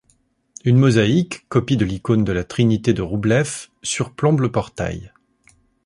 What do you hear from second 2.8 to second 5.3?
de Roublev, surplombe le portail.